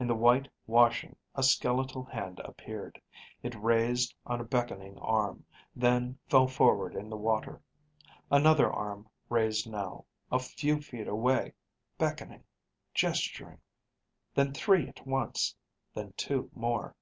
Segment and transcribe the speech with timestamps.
[0.00, 3.00] In the white washing a skeletal hand appeared.
[3.44, 5.44] It raised on a beckoning arm,
[5.76, 7.62] then fell forward in the water.
[8.28, 11.54] Another arm raised now, a few feet away,
[11.96, 12.42] beckoning,
[12.92, 13.60] gesturing.
[14.34, 15.54] Then three at once;
[15.94, 16.96] then two more.